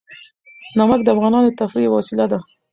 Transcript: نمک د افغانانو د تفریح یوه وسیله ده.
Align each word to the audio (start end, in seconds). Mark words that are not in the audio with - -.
نمک 0.77 0.99
د 1.03 1.07
افغانانو 1.15 1.47
د 1.51 1.55
تفریح 1.61 1.85
یوه 1.87 1.95
وسیله 1.99 2.25
ده. 2.31 2.39